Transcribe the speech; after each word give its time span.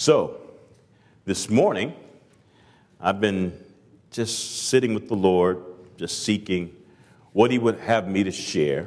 So, 0.00 0.36
this 1.24 1.50
morning, 1.50 1.92
I've 3.00 3.20
been 3.20 3.52
just 4.12 4.68
sitting 4.68 4.94
with 4.94 5.08
the 5.08 5.16
Lord, 5.16 5.60
just 5.96 6.22
seeking 6.22 6.72
what 7.32 7.50
He 7.50 7.58
would 7.58 7.80
have 7.80 8.06
me 8.06 8.22
to 8.22 8.30
share. 8.30 8.86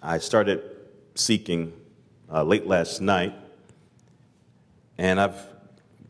I 0.00 0.16
started 0.16 0.62
seeking 1.14 1.74
uh, 2.32 2.42
late 2.42 2.66
last 2.66 3.02
night, 3.02 3.34
and 4.96 5.20
I've 5.20 5.36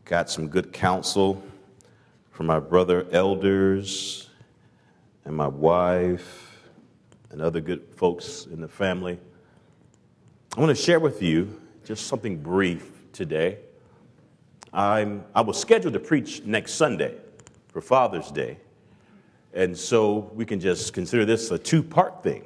got 0.05 0.29
some 0.29 0.47
good 0.47 0.71
counsel 0.71 1.43
from 2.31 2.45
my 2.45 2.61
brother 2.61 3.05
elders 3.11 4.29
and 5.25 5.35
my 5.35 5.49
wife 5.49 6.69
and 7.31 7.41
other 7.41 7.59
good 7.59 7.83
folks 7.97 8.45
in 8.45 8.61
the 8.61 8.69
family. 8.69 9.19
I 10.55 10.61
want 10.61 10.69
to 10.69 10.81
share 10.81 11.01
with 11.01 11.21
you 11.21 11.59
just 11.83 12.07
something 12.07 12.37
brief 12.41 12.92
today. 13.13 13.59
I'm, 14.73 15.23
I 15.35 15.41
was 15.41 15.59
scheduled 15.59 15.93
to 15.93 15.99
preach 15.99 16.43
next 16.43 16.73
Sunday 16.73 17.15
for 17.67 17.79
Father's 17.79 18.31
Day, 18.31 18.57
and 19.53 19.77
so 19.77 20.31
we 20.33 20.45
can 20.45 20.59
just 20.59 20.93
consider 20.93 21.23
this 21.25 21.51
a 21.51 21.57
two 21.57 21.83
part 21.83 22.23
thing. 22.23 22.45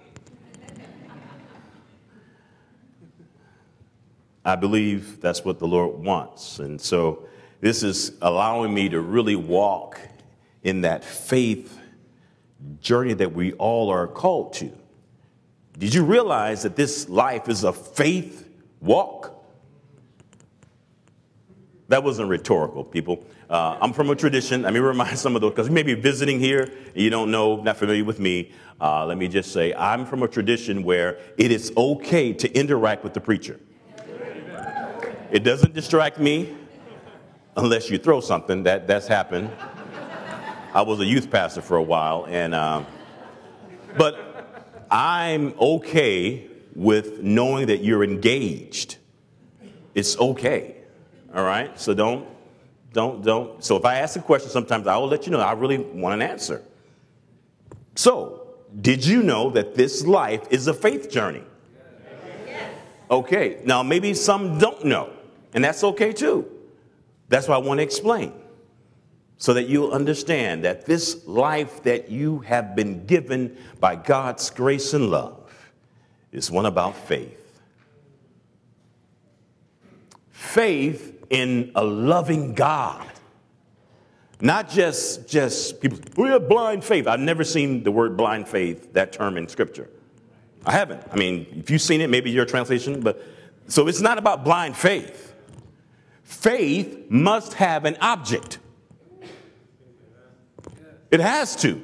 I 4.48 4.55
believe 4.55 5.20
that's 5.20 5.44
what 5.44 5.60
the 5.60 5.68
Lord 5.68 6.00
wants. 6.00 6.60
And 6.60 6.80
so 6.80 7.27
this 7.60 7.84
is 7.84 8.13
allowing 8.22 8.74
me 8.74 8.88
to 8.88 9.02
really 9.02 9.36
walk 9.36 9.99
in 10.63 10.82
that 10.82 11.04
faith 11.04 11.77
journey 12.80 13.13
that 13.13 13.34
we 13.34 13.54
all 13.54 13.90
are 13.90 14.08
called 14.08 14.54
to. 14.54 14.72
Did 15.77 15.94
you 15.94 16.04
realize 16.04 16.63
that 16.63 16.76
this 16.76 17.10
life 17.10 17.49
is 17.49 17.66
a 17.66 17.74
faith 17.74 18.49
walk? 18.80 19.37
That 21.90 22.04
wasn't 22.04 22.30
rhetorical, 22.30 22.84
people. 22.84 23.26
Uh, 23.50 23.77
I'm 23.80 23.93
from 23.93 24.10
a 24.10 24.16
tradition. 24.16 24.63
Let 24.63 24.74
me 24.74 24.80
remind 24.80 25.18
some 25.20 25.35
of 25.35 25.41
those, 25.41 25.52
because 25.52 25.68
you 25.68 25.74
may 25.74 25.84
be 25.84 25.93
visiting 25.93 26.40
here, 26.40 26.71
you 26.93 27.10
don't 27.10 27.32
know, 27.32 27.62
not 27.62 27.77
familiar 27.77 28.04
with 28.04 28.20
me. 28.20 28.52
Uh, 28.80 29.05
let 29.05 29.18
me 29.18 29.27
just 29.27 29.54
say, 29.54 29.74
I'm 29.74 30.05
from 30.05 30.24
a 30.24 30.27
tradition 30.27 30.84
where 30.84 31.18
it 31.38 31.52
is 31.52 31.71
okay 31.77 32.34
to 32.34 32.52
interact 32.54 33.04
with 33.04 33.13
the 33.13 33.21
preacher. 33.21 33.60
It 35.32 35.43
doesn't 35.43 35.74
distract 35.74 36.20
me 36.20 36.55
unless 37.55 37.90
you 37.90 37.98
throw 37.98 38.21
something. 38.21 38.63
That, 38.63 38.88
that's 38.88 39.08
happened. 39.08 39.49
I 40.74 40.82
was 40.82 40.99
a 40.99 41.05
youth 41.05 41.32
pastor 41.32 41.62
for 41.62 41.77
a 41.77 41.84
while, 41.84 42.26
and 42.30 42.54
um, 42.54 42.85
but 43.98 44.85
I'm 44.91 45.54
okay 45.60 46.48
with 46.76 47.24
knowing 47.24 47.68
that 47.68 47.84
you're 47.84 48.04
engaged. 48.04 48.98
It's 49.96 50.18
okay. 50.18 50.77
All 51.38 51.43
right? 51.43 51.80
So 51.80 51.93
don't, 51.93 52.27
don't, 52.93 53.24
don't. 53.24 53.63
So 53.63 53.77
if 53.77 53.85
I 53.85 53.99
ask 53.99 54.16
a 54.16 54.21
question, 54.21 54.49
sometimes 54.49 54.88
I 54.88 54.98
will 54.98 55.07
let 55.07 55.27
you 55.27 55.32
know 55.32 55.40
I 55.40 55.54
really 55.54 55.77
want 55.77 56.16
an 56.16 56.21
answer. 56.24 56.63
So, 57.96 58.48
did 58.82 59.05
you 59.05 59.21
know 59.24 59.52
that 59.52 59.76
this 59.76 60.05
life 60.05 60.41
is 60.49 60.68
a 60.68 60.74
faith 60.74 61.10
journey? 61.10 61.43
Yes. 62.46 62.71
Okay, 63.10 63.62
now 63.65 63.84
maybe 63.84 64.13
some 64.13 64.58
don't 64.58 64.84
know, 64.84 65.12
and 65.53 65.63
that's 65.63 65.84
okay 65.84 66.12
too. 66.12 66.47
That's 67.30 67.47
why 67.47 67.56
I 67.56 67.59
want 67.59 67.80
to 67.80 67.84
explain 67.84 68.34
so 69.38 69.53
that 69.53 69.68
you'll 69.68 69.91
understand 69.91 70.63
that 70.63 70.85
this 70.85 71.25
life 71.28 71.84
that 71.84 72.09
you 72.09 72.40
have 72.40 72.75
been 72.75 73.06
given 73.06 73.56
by 73.80 73.96
God's 73.96 74.50
grace 74.50 74.94
and 74.94 75.09
love 75.12 75.72
is 76.31 76.50
one 76.50 76.66
about 76.66 76.96
faith. 76.96 77.62
Faith 80.31 81.16
in 81.30 81.72
a 81.75 81.84
loving 81.84 82.53
God. 82.53 83.06
Not 84.40 84.70
just, 84.70 85.28
just 85.28 85.81
people, 85.81 86.00
we 86.16 86.30
have 86.30 86.47
blind 86.47 86.84
faith. 86.84 87.08
I've 87.08 87.20
never 87.20 87.44
seen 87.44 87.84
the 87.84 87.92
word 87.92 88.16
blind 88.16 88.48
faith, 88.48 88.94
that 88.94 89.12
term 89.12 89.38
in 89.38 89.48
scripture. 89.48 89.90
I 90.66 90.72
haven't. 90.72 91.02
I 91.12 91.16
mean, 91.16 91.48
if 91.58 91.70
you've 91.70 91.82
seen 91.82 92.02
it, 92.02 92.10
maybe 92.10 92.30
your 92.30 92.46
translation, 92.46 93.02
but 93.02 93.24
so 93.68 93.88
it's 93.88 94.02
not 94.02 94.18
about 94.18 94.44
blind 94.44 94.76
faith. 94.76 95.34
Faith 96.24 97.10
must 97.10 97.54
have 97.54 97.86
an 97.86 97.98
object. 98.02 98.60
It 101.10 101.20
has 101.20 101.56
to. 101.58 101.84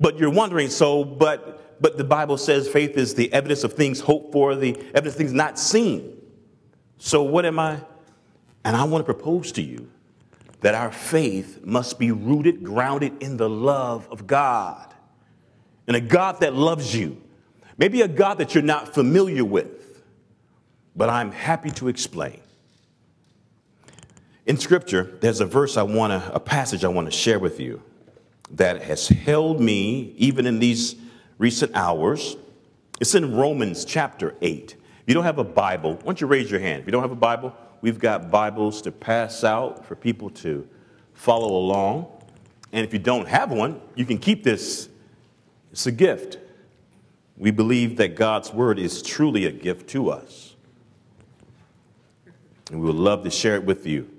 But 0.00 0.18
you're 0.18 0.30
wondering, 0.30 0.68
so, 0.68 1.04
but 1.04 1.80
but 1.80 1.98
the 1.98 2.04
Bible 2.04 2.38
says 2.38 2.68
faith 2.68 2.96
is 2.96 3.14
the 3.14 3.32
evidence 3.32 3.64
of 3.64 3.74
things 3.74 4.00
hoped 4.00 4.32
for, 4.32 4.54
the 4.54 4.76
evidence 4.94 5.08
of 5.08 5.16
things 5.16 5.32
not 5.32 5.58
seen. 5.58 6.16
So 6.98 7.22
what 7.22 7.44
am 7.44 7.58
I 7.58 7.80
and 8.66 8.74
I 8.74 8.82
want 8.82 9.06
to 9.06 9.14
propose 9.14 9.52
to 9.52 9.62
you 9.62 9.88
that 10.60 10.74
our 10.74 10.90
faith 10.90 11.64
must 11.64 12.00
be 12.00 12.10
rooted, 12.10 12.64
grounded 12.64 13.22
in 13.22 13.36
the 13.36 13.48
love 13.48 14.08
of 14.10 14.26
God. 14.26 14.92
And 15.86 15.96
a 15.96 16.00
God 16.00 16.40
that 16.40 16.52
loves 16.52 16.92
you. 16.92 17.22
Maybe 17.78 18.02
a 18.02 18.08
God 18.08 18.38
that 18.38 18.56
you're 18.56 18.64
not 18.64 18.92
familiar 18.92 19.44
with, 19.44 20.02
but 20.96 21.08
I'm 21.08 21.30
happy 21.30 21.70
to 21.72 21.86
explain. 21.86 22.40
In 24.46 24.58
Scripture, 24.58 25.16
there's 25.20 25.40
a 25.40 25.46
verse 25.46 25.76
I 25.76 25.84
want 25.84 26.20
to, 26.20 26.34
a 26.34 26.40
passage 26.40 26.84
I 26.84 26.88
want 26.88 27.06
to 27.06 27.16
share 27.16 27.38
with 27.38 27.60
you 27.60 27.80
that 28.50 28.82
has 28.82 29.06
held 29.06 29.60
me 29.60 30.12
even 30.16 30.44
in 30.44 30.58
these 30.58 30.96
recent 31.38 31.70
hours. 31.76 32.36
It's 33.00 33.14
in 33.14 33.36
Romans 33.36 33.84
chapter 33.84 34.34
8. 34.42 34.72
If 34.72 34.78
you 35.06 35.14
don't 35.14 35.22
have 35.22 35.38
a 35.38 35.44
Bible, 35.44 35.94
why 35.94 36.02
don't 36.02 36.20
you 36.20 36.26
raise 36.26 36.50
your 36.50 36.58
hand? 36.58 36.80
If 36.80 36.86
you 36.86 36.92
don't 36.92 37.02
have 37.02 37.12
a 37.12 37.14
Bible, 37.14 37.54
We've 37.80 37.98
got 37.98 38.30
Bibles 38.30 38.82
to 38.82 38.92
pass 38.92 39.44
out 39.44 39.84
for 39.84 39.94
people 39.94 40.30
to 40.30 40.68
follow 41.14 41.56
along. 41.56 42.06
And 42.72 42.84
if 42.84 42.92
you 42.92 42.98
don't 42.98 43.28
have 43.28 43.50
one, 43.52 43.80
you 43.94 44.04
can 44.04 44.18
keep 44.18 44.42
this. 44.42 44.88
It's 45.72 45.86
a 45.86 45.92
gift. 45.92 46.38
We 47.36 47.50
believe 47.50 47.96
that 47.98 48.16
God's 48.16 48.52
Word 48.52 48.78
is 48.78 49.02
truly 49.02 49.44
a 49.44 49.52
gift 49.52 49.88
to 49.90 50.10
us. 50.10 50.54
And 52.70 52.80
we 52.80 52.86
would 52.86 52.96
love 52.96 53.24
to 53.24 53.30
share 53.30 53.56
it 53.56 53.64
with 53.64 53.86
you. 53.86 54.10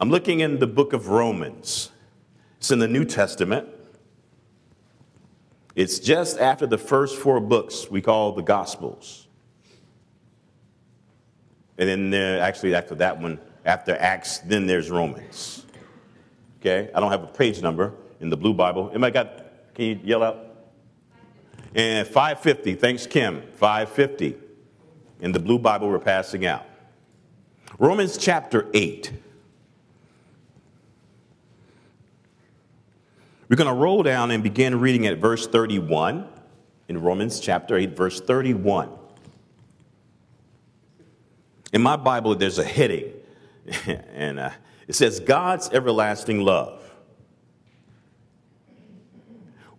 I'm 0.00 0.10
looking 0.10 0.40
in 0.40 0.58
the 0.58 0.66
book 0.66 0.92
of 0.92 1.08
Romans, 1.08 1.90
it's 2.58 2.70
in 2.70 2.78
the 2.78 2.88
New 2.88 3.04
Testament. 3.04 3.68
It's 5.74 6.00
just 6.00 6.40
after 6.40 6.66
the 6.66 6.78
first 6.78 7.16
four 7.16 7.38
books 7.38 7.88
we 7.88 8.00
call 8.00 8.32
the 8.32 8.42
Gospels. 8.42 9.27
And 11.78 11.88
then 11.88 12.10
there, 12.10 12.40
actually 12.40 12.74
after 12.74 12.94
that 12.96 13.20
one, 13.20 13.38
after 13.64 13.96
Acts, 13.96 14.38
then 14.38 14.66
there's 14.66 14.90
Romans. 14.90 15.64
Okay? 16.60 16.90
I 16.94 17.00
don't 17.00 17.10
have 17.10 17.22
a 17.22 17.28
page 17.28 17.62
number 17.62 17.94
in 18.20 18.30
the 18.30 18.36
blue 18.36 18.54
Bible. 18.54 18.90
Anybody 18.90 19.12
got, 19.12 19.74
can 19.74 19.84
you 19.84 20.00
yell 20.02 20.22
out? 20.22 20.44
And 21.74 22.06
550, 22.06 22.74
thanks 22.74 23.06
Kim, 23.06 23.42
550 23.54 24.36
in 25.20 25.32
the 25.32 25.38
blue 25.38 25.58
Bible 25.58 25.88
we're 25.88 25.98
passing 25.98 26.46
out. 26.46 26.64
Romans 27.78 28.16
chapter 28.16 28.66
8. 28.74 29.12
We're 33.48 33.56
going 33.56 33.68
to 33.68 33.80
roll 33.80 34.02
down 34.02 34.30
and 34.30 34.42
begin 34.42 34.80
reading 34.80 35.06
at 35.06 35.18
verse 35.18 35.46
31 35.46 36.26
in 36.88 37.00
Romans 37.00 37.40
chapter 37.40 37.76
8, 37.76 37.96
verse 37.96 38.20
31. 38.20 38.97
In 41.72 41.82
my 41.82 41.96
Bible, 41.96 42.34
there's 42.34 42.58
a 42.58 42.64
heading, 42.64 43.12
and 43.86 44.38
uh, 44.38 44.50
it 44.86 44.94
says, 44.94 45.20
God's 45.20 45.68
everlasting 45.70 46.40
love. 46.40 46.82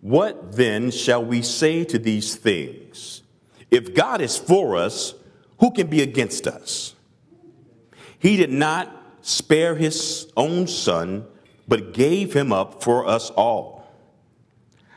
What 0.00 0.52
then 0.52 0.90
shall 0.90 1.24
we 1.24 1.42
say 1.42 1.84
to 1.84 1.98
these 1.98 2.36
things? 2.36 3.22
If 3.70 3.94
God 3.94 4.20
is 4.20 4.36
for 4.36 4.76
us, 4.76 5.14
who 5.58 5.70
can 5.72 5.88
be 5.88 6.00
against 6.00 6.46
us? 6.46 6.94
He 8.18 8.36
did 8.36 8.50
not 8.50 8.96
spare 9.22 9.74
his 9.74 10.30
own 10.36 10.66
son, 10.66 11.26
but 11.68 11.92
gave 11.92 12.32
him 12.32 12.52
up 12.52 12.82
for 12.82 13.06
us 13.06 13.30
all. 13.30 13.80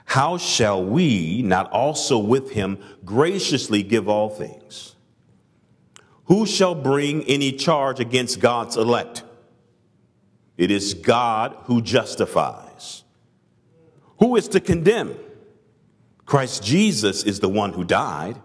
How 0.06 0.38
shall 0.38 0.84
we 0.84 1.42
not 1.42 1.72
also 1.72 2.18
with 2.18 2.52
him 2.52 2.78
graciously 3.04 3.84
give 3.84 4.08
all 4.08 4.30
things? 4.30 4.93
Who 6.26 6.46
shall 6.46 6.76
bring 6.76 7.24
any 7.24 7.52
charge 7.52 8.00
against 8.00 8.40
God's 8.40 8.78
elect? 8.78 9.24
It 10.58 10.72
is 10.72 10.94
God 10.94 11.56
who 11.64 11.82
justifies. 11.82 13.04
Who 14.20 14.36
is 14.36 14.48
to 14.50 14.60
condemn? 14.60 15.18
Christ 16.26 16.64
Jesus 16.64 17.24
is 17.24 17.40
the 17.40 17.50
one 17.50 17.74
who 17.74 17.84
died. 17.84 18.40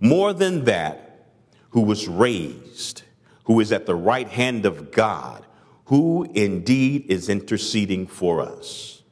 More 0.00 0.32
than 0.32 0.64
that, 0.64 1.28
who 1.70 1.82
was 1.82 2.08
raised, 2.08 3.02
who 3.44 3.60
is 3.60 3.72
at 3.72 3.86
the 3.86 3.94
right 3.94 4.28
hand 4.28 4.64
of 4.64 4.90
God, 4.90 5.44
who 5.86 6.24
indeed 6.34 7.06
is 7.08 7.28
interceding 7.28 8.06
for 8.06 8.40
us. 8.40 9.02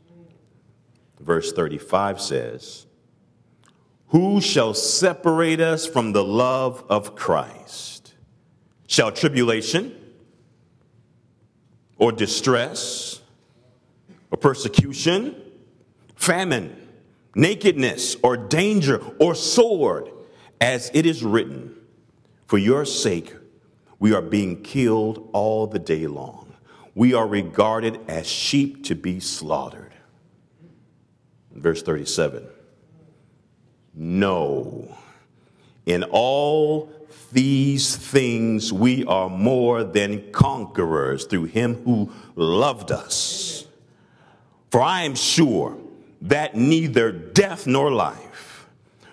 Verse 1.20 1.52
35 1.52 2.20
says, 2.20 2.86
Who 4.12 4.40
shall 4.40 4.72
separate 4.72 5.60
us 5.60 5.86
from 5.86 6.12
the 6.12 6.24
love 6.24 6.84
of 6.88 7.14
Christ? 7.14 7.92
shall 8.92 9.10
tribulation 9.10 9.96
or 11.96 12.12
distress 12.12 13.22
or 14.30 14.36
persecution, 14.36 15.34
famine, 16.14 16.76
nakedness 17.34 18.16
or 18.22 18.36
danger 18.36 19.02
or 19.18 19.34
sword, 19.34 20.10
as 20.60 20.90
it 20.92 21.06
is 21.06 21.24
written, 21.24 21.74
For 22.44 22.58
your 22.58 22.84
sake 22.84 23.34
we 23.98 24.12
are 24.12 24.20
being 24.20 24.62
killed 24.62 25.30
all 25.32 25.66
the 25.66 25.78
day 25.78 26.06
long. 26.06 26.52
We 26.94 27.14
are 27.14 27.26
regarded 27.26 27.98
as 28.08 28.26
sheep 28.26 28.84
to 28.84 28.94
be 28.94 29.20
slaughtered. 29.20 29.94
Verse 31.50 31.82
37 31.82 32.46
No, 33.94 34.96
in 35.84 36.04
all 36.04 36.90
these 37.32 37.96
things 37.96 38.72
we 38.72 39.04
are 39.04 39.28
more 39.28 39.84
than 39.84 40.30
conquerors 40.32 41.24
through 41.24 41.44
him 41.44 41.74
who 41.84 42.10
loved 42.34 42.90
us. 42.90 43.66
For 44.70 44.80
I 44.80 45.02
am 45.02 45.14
sure 45.14 45.76
that 46.22 46.54
neither 46.54 47.12
death 47.12 47.66
nor 47.66 47.90
life, 47.90 48.66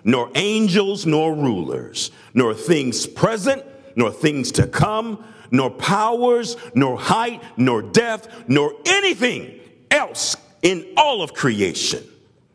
nor 0.04 0.30
angels 0.34 1.04
nor 1.04 1.34
rulers, 1.34 2.10
nor 2.32 2.54
things 2.54 3.06
present, 3.06 3.62
nor 3.96 4.10
things 4.10 4.52
to 4.52 4.66
come, 4.66 5.22
nor 5.50 5.70
powers, 5.70 6.56
nor 6.74 6.98
height, 6.98 7.42
nor 7.58 7.82
depth, 7.82 8.48
nor 8.48 8.72
anything 8.86 9.60
else 9.90 10.36
in 10.62 10.86
all 10.96 11.20
of 11.22 11.34
creation 11.34 12.02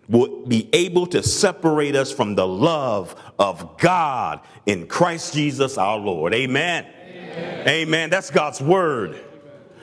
will 0.08 0.46
be 0.46 0.70
able 0.74 1.08
to 1.08 1.24
separate 1.24 1.96
us 1.96 2.12
from 2.12 2.36
the 2.36 2.48
love 2.48 3.16
of 3.40 3.78
God 3.78 4.42
in 4.66 4.88
Christ 4.88 5.34
Jesus 5.34 5.78
our 5.78 5.98
Lord. 5.98 6.34
Amen. 6.34 6.86
Amen. 6.86 7.68
Amen. 7.68 8.10
That's 8.10 8.30
God's 8.30 8.62
word. 8.62 9.20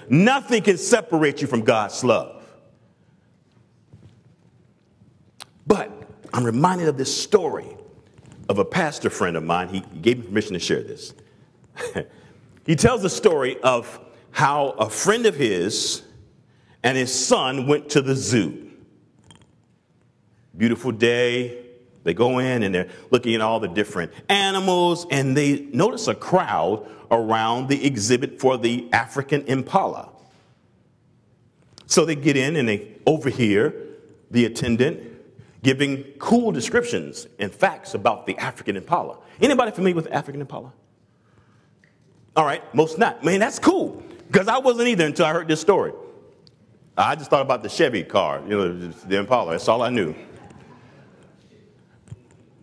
Nothing 0.09 0.63
can 0.63 0.79
separate 0.79 1.41
you 1.41 1.47
from 1.47 1.63
God's 1.63 2.05
love. 2.05 2.45
But 5.67 5.91
I'm 6.33 6.45
reminded 6.45 6.89
of 6.89 6.97
this 6.97 7.15
story 7.23 7.77
of 8.49 8.59
a 8.59 8.65
pastor 8.65 9.11
friend 9.11 9.37
of 9.37 9.45
mine. 9.45 9.69
He 9.69 9.81
gave 10.01 10.19
me 10.19 10.27
permission 10.27 10.55
to 10.55 10.59
share 10.59 10.83
this. 10.83 11.15
he 12.67 12.77
tells 12.77 13.03
the 13.03 13.11
story 13.11 13.61
of 13.63 14.01
how 14.31 14.71
a 14.71 14.89
friend 14.91 15.27
of 15.27 15.37
his 15.37 16.03
and 16.83 16.97
his 16.97 17.13
son 17.13 17.67
went 17.67 17.91
to 17.91 18.03
the 18.03 18.15
zoo. 18.15 18.72
Beautiful 20.57 20.93
day. 20.93 21.59
They 22.05 22.15
go 22.15 22.39
in 22.39 22.63
and 22.63 22.75
they're 22.75 22.89
looking 23.11 23.35
at 23.35 23.41
all 23.41 23.61
the 23.61 23.69
different 23.69 24.13
animals, 24.29 25.07
and 25.11 25.37
they 25.37 25.61
notice 25.73 26.09
a 26.09 26.15
crowd 26.15 26.87
around 27.11 27.69
the 27.69 27.87
exhibit 27.87 28.41
for 28.41 28.59
the 28.59 28.89
African 28.93 29.43
impala. 29.43 30.11
So 31.87 32.05
they 32.05 32.17
get 32.17 32.37
in 32.37 32.57
and 32.57 32.69
they 32.69 32.97
overhear 33.07 33.75
the 34.31 34.47
attendant 34.47 35.11
giving 35.63 36.03
cool 36.19 36.51
descriptions 36.51 37.27
and 37.39 37.53
facts 37.53 37.95
about 37.95 38.27
the 38.27 38.37
African 38.39 38.77
impala. 38.77 39.19
Anybody 39.41 39.71
familiar 39.71 39.95
with 39.95 40.11
African 40.11 40.41
impala? 40.41 40.73
All 42.35 42.45
right, 42.45 42.63
most 42.75 42.99
not. 42.99 43.23
Man, 43.23 43.41
that's 43.41 43.59
cool 43.59 44.03
because 44.27 44.49
I 44.49 44.59
wasn't 44.59 44.89
either 44.89 45.07
until 45.07 45.27
I 45.27 45.33
heard 45.33 45.49
this 45.49 45.61
story. 45.61 45.93
I 46.97 47.15
just 47.15 47.31
thought 47.31 47.43
about 47.43 47.63
the 47.63 47.69
Chevy 47.69 48.03
car, 48.03 48.43
you 48.47 48.57
know, 48.57 48.73
the 48.73 49.19
Impala. 49.19 49.53
That's 49.53 49.69
all 49.69 49.83
I 49.83 49.91
knew. 49.91 50.15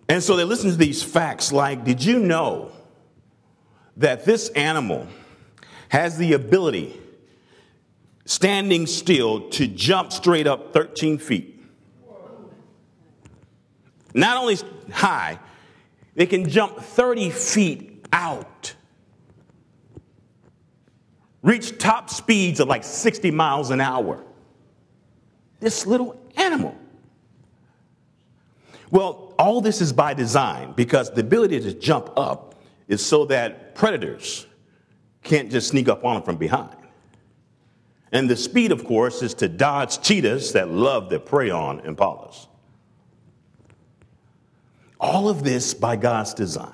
And 0.09 0.23
so 0.23 0.35
they 0.35 0.43
listen 0.43 0.71
to 0.71 0.75
these 0.75 1.03
facts 1.03 1.51
like, 1.51 1.85
did 1.85 2.03
you 2.03 2.17
know 2.17 2.71
that 3.97 4.25
this 4.25 4.49
animal 4.49 5.07
has 5.89 6.17
the 6.17 6.33
ability, 6.33 6.99
standing 8.25 8.87
still, 8.87 9.49
to 9.51 9.67
jump 9.67 10.11
straight 10.11 10.47
up 10.47 10.73
13 10.73 11.19
feet? 11.19 11.63
Not 14.15 14.37
only 14.37 14.57
high, 14.91 15.37
they 16.15 16.25
can 16.25 16.49
jump 16.49 16.79
30 16.79 17.29
feet 17.29 18.07
out. 18.11 18.73
Reach 21.43 21.77
top 21.77 22.09
speeds 22.09 22.59
of 22.59 22.67
like 22.67 22.83
60 22.83 23.29
miles 23.29 23.69
an 23.69 23.79
hour. 23.79 24.23
This 25.59 25.85
little 25.85 26.19
animal. 26.35 26.75
Well, 28.91 29.33
all 29.37 29.61
this 29.61 29.81
is 29.81 29.93
by 29.93 30.13
design 30.13 30.73
because 30.75 31.11
the 31.11 31.21
ability 31.21 31.59
to 31.61 31.73
jump 31.73 32.11
up 32.17 32.55
is 32.87 33.05
so 33.05 33.25
that 33.25 33.75
predators 33.75 34.47
can't 35.23 35.51
just 35.51 35.69
sneak 35.69 35.87
up 35.87 36.03
on 36.03 36.15
them 36.15 36.23
from 36.23 36.37
behind. 36.37 36.75
And 38.11 38.29
the 38.29 38.35
speed, 38.35 38.71
of 38.71 38.85
course, 38.85 39.21
is 39.21 39.35
to 39.35 39.47
dodge 39.47 40.01
cheetahs 40.01 40.53
that 40.53 40.69
love 40.69 41.09
to 41.09 41.19
prey 41.19 41.51
on 41.51 41.81
impalas. 41.81 42.47
All 44.99 45.29
of 45.29 45.43
this 45.43 45.73
by 45.73 45.95
God's 45.95 46.33
design. 46.33 46.73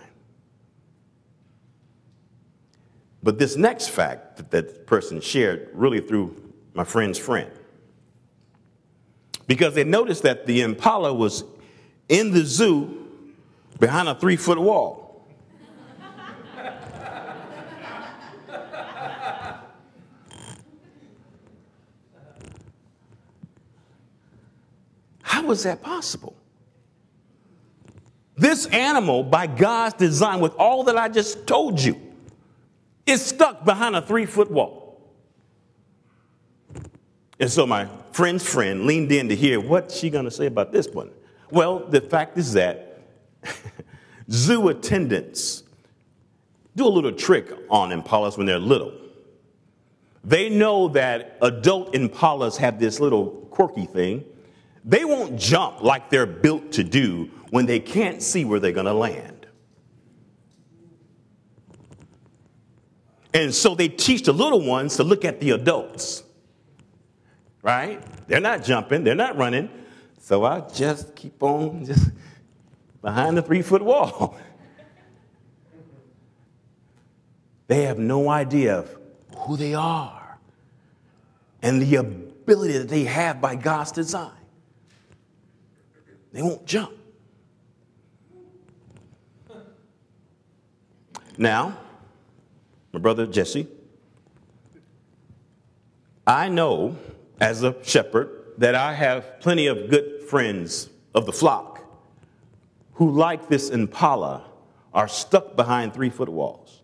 But 3.21 3.37
this 3.39 3.55
next 3.55 3.89
fact 3.89 4.37
that 4.37 4.51
that 4.51 4.87
person 4.87 5.19
shared 5.19 5.69
really 5.73 5.99
threw 5.99 6.41
my 6.73 6.83
friend's 6.83 7.19
friend. 7.19 7.51
Because 9.47 9.75
they 9.75 9.83
noticed 9.83 10.23
that 10.23 10.45
the 10.45 10.61
impala 10.61 11.13
was 11.13 11.43
in 12.09 12.31
the 12.31 12.43
zoo 12.43 13.07
behind 13.79 14.07
a 14.07 14.15
three 14.15 14.35
foot 14.35 14.59
wall. 14.59 15.27
How 25.21 25.43
was 25.43 25.63
that 25.63 25.81
possible? 25.81 26.35
This 28.37 28.65
animal, 28.67 29.23
by 29.23 29.47
God's 29.47 29.95
design, 29.95 30.39
with 30.41 30.53
all 30.55 30.83
that 30.85 30.97
I 30.97 31.07
just 31.07 31.47
told 31.47 31.81
you, 31.81 31.99
is 33.05 33.25
stuck 33.25 33.63
behind 33.63 33.95
a 33.95 34.01
three 34.01 34.25
foot 34.25 34.51
wall. 34.51 35.01
And 37.39 37.51
so 37.51 37.67
my 37.67 37.87
friend's 38.11 38.45
friend 38.47 38.85
leaned 38.85 39.11
in 39.11 39.29
to 39.29 39.35
hear 39.35 39.59
what 39.59 39.91
she 39.91 40.09
going 40.09 40.25
to 40.25 40.31
say 40.31 40.45
about 40.45 40.71
this 40.71 40.87
one. 40.87 41.11
Well, 41.51 41.79
the 41.79 42.01
fact 42.01 42.37
is 42.37 42.53
that 42.53 43.01
zoo 44.31 44.69
attendants 44.69 45.63
do 46.75 46.87
a 46.87 46.89
little 46.89 47.11
trick 47.11 47.51
on 47.69 47.89
impalas 47.89 48.37
when 48.37 48.45
they're 48.45 48.59
little. 48.59 48.93
They 50.23 50.49
know 50.49 50.87
that 50.89 51.37
adult 51.41 51.93
impalas 51.93 52.57
have 52.57 52.79
this 52.79 52.99
little 52.99 53.27
quirky 53.51 53.85
thing. 53.85 54.25
They 54.83 55.05
won't 55.05 55.39
jump 55.39 55.81
like 55.81 56.09
they're 56.09 56.25
built 56.25 56.71
to 56.73 56.83
do 56.83 57.29
when 57.51 57.65
they 57.65 57.79
can't 57.79 58.21
see 58.21 58.43
where 58.43 58.59
they're 58.59 58.71
going 58.71 58.87
to 58.87 58.93
land. 58.93 59.47
And 63.33 63.53
so 63.53 63.75
they 63.75 63.89
teach 63.89 64.23
the 64.23 64.33
little 64.33 64.65
ones 64.65 64.95
to 64.95 65.03
look 65.03 65.25
at 65.25 65.39
the 65.39 65.51
adults. 65.51 66.23
Right? 67.61 68.01
They're 68.27 68.39
not 68.39 68.63
jumping, 68.63 69.03
they're 69.03 69.15
not 69.15 69.37
running. 69.37 69.69
So 70.25 70.43
I 70.43 70.61
just 70.73 71.15
keep 71.15 71.43
on 71.43 71.85
just 71.85 72.09
behind 73.03 73.37
the 73.37 73.43
three 73.43 73.61
foot 73.61 73.83
wall. 73.83 74.35
They 77.67 77.83
have 77.83 77.97
no 77.97 78.29
idea 78.29 78.77
of 78.77 78.95
who 79.37 79.57
they 79.57 79.73
are 79.73 80.37
and 81.63 81.81
the 81.81 81.95
ability 81.95 82.77
that 82.77 82.89
they 82.89 83.05
have 83.05 83.41
by 83.41 83.55
God's 83.55 83.91
design. 83.91 84.37
They 86.31 86.43
won't 86.43 86.63
jump. 86.67 86.93
Now, 91.39 91.75
my 92.93 92.99
brother 92.99 93.25
Jesse, 93.25 93.67
I 96.27 96.49
know 96.49 96.97
as 97.39 97.63
a 97.63 97.75
shepherd 97.83 98.34
that 98.57 98.75
I 98.75 98.93
have 98.93 99.39
plenty 99.39 99.67
of 99.67 99.89
good 99.89 100.23
friends 100.23 100.89
of 101.13 101.25
the 101.25 101.33
flock 101.33 101.83
who, 102.93 103.11
like 103.11 103.49
this 103.49 103.69
impala, 103.69 104.45
are 104.93 105.07
stuck 105.07 105.55
behind 105.55 105.93
three 105.93 106.09
foot 106.09 106.29
walls. 106.29 106.81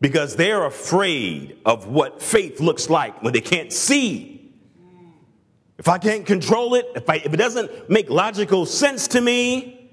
Because 0.00 0.36
they're 0.36 0.64
afraid 0.64 1.58
of 1.64 1.86
what 1.86 2.22
faith 2.22 2.60
looks 2.60 2.90
like 2.90 3.22
when 3.22 3.32
they 3.32 3.40
can't 3.40 3.72
see. 3.72 4.52
If 5.78 5.88
I 5.88 5.98
can't 5.98 6.24
control 6.24 6.74
it, 6.74 6.86
if, 6.94 7.08
I, 7.08 7.16
if 7.16 7.32
it 7.32 7.36
doesn't 7.36 7.90
make 7.90 8.08
logical 8.08 8.64
sense 8.64 9.08
to 9.08 9.20
me, 9.20 9.90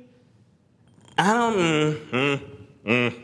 I 1.18 1.34
don't. 1.34 1.58
Mm, 1.58 2.10
mm, 2.10 2.42
mm. 2.86 3.22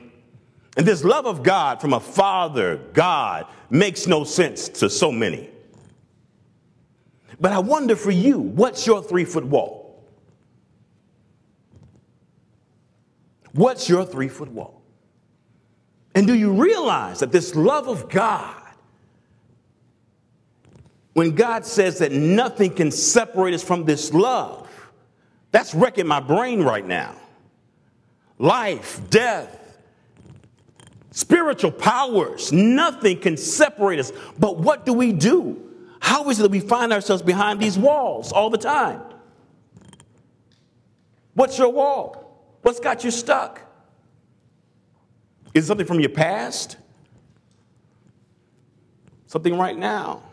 And 0.75 0.85
this 0.85 1.03
love 1.03 1.25
of 1.25 1.43
God 1.43 1.81
from 1.81 1.93
a 1.93 1.99
father, 1.99 2.77
God, 2.93 3.47
makes 3.69 4.05
no 4.05 4.23
sense 4.23 4.69
to 4.69 4.89
so 4.89 5.11
many. 5.11 5.49
But 7.39 7.51
I 7.51 7.59
wonder 7.59 7.95
for 7.95 8.11
you, 8.11 8.39
what's 8.39 8.87
your 8.87 9.03
three 9.03 9.25
foot 9.25 9.45
wall? 9.45 10.05
What's 13.53 13.89
your 13.89 14.05
three 14.05 14.27
foot 14.27 14.49
wall? 14.49 14.81
And 16.15 16.25
do 16.25 16.33
you 16.33 16.51
realize 16.51 17.19
that 17.19 17.31
this 17.31 17.55
love 17.55 17.87
of 17.87 18.09
God, 18.09 18.55
when 21.13 21.35
God 21.35 21.65
says 21.65 21.99
that 21.99 22.11
nothing 22.11 22.73
can 22.73 22.91
separate 22.91 23.53
us 23.53 23.63
from 23.63 23.85
this 23.85 24.13
love, 24.13 24.67
that's 25.51 25.73
wrecking 25.73 26.07
my 26.07 26.19
brain 26.19 26.61
right 26.63 26.85
now. 26.85 27.15
Life, 28.39 29.01
death, 29.09 29.79
spiritual 31.11 31.71
powers, 31.71 32.51
nothing 32.51 33.19
can 33.19 33.37
separate 33.37 33.99
us. 33.99 34.11
But 34.37 34.57
what 34.57 34.85
do 34.85 34.93
we 34.93 35.11
do? 35.13 35.66
How 35.99 36.29
is 36.29 36.39
it 36.39 36.43
that 36.43 36.51
we 36.51 36.59
find 36.59 36.93
ourselves 36.93 37.21
behind 37.21 37.59
these 37.59 37.77
walls 37.77 38.31
all 38.31 38.49
the 38.49 38.57
time? 38.57 39.01
What's 41.33 41.57
your 41.57 41.69
wall? 41.69 42.57
What's 42.61 42.79
got 42.79 43.03
you 43.03 43.11
stuck? 43.11 43.61
Is 45.53 45.65
it 45.65 45.67
something 45.67 45.87
from 45.87 45.99
your 45.99 46.09
past? 46.09 46.77
Something 49.27 49.57
right 49.57 49.77
now? 49.77 50.23